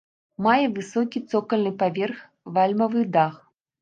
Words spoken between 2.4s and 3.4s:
вальмавы дах.